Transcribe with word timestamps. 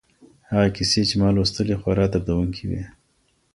هغه 0.49 0.67
کیسې 0.75 1.01
چي 1.09 1.15
ما 1.21 1.29
لوستلې 1.35 1.75
خورا 1.81 2.05
دردونکي 2.13 2.63
وې. 2.69 2.83